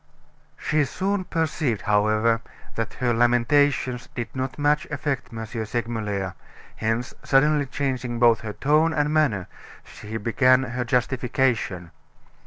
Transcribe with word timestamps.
She 0.57 0.83
soon 0.85 1.25
perceived, 1.25 1.81
however, 1.83 2.41
that 2.73 2.95
her 2.95 3.13
lamentations 3.13 4.09
did 4.15 4.35
not 4.35 4.57
much 4.57 4.87
affect 4.89 5.31
M. 5.31 5.45
Segmuller, 5.45 6.33
hence, 6.77 7.13
suddenly 7.21 7.67
changing 7.67 8.17
both 8.17 8.39
her 8.41 8.53
tone 8.53 8.93
and 8.93 9.13
manner, 9.13 9.47
she 9.85 10.17
began 10.17 10.63
her 10.63 10.83
justification. 10.85 11.91